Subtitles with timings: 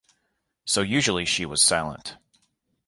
[0.65, 2.17] So usually she was silent.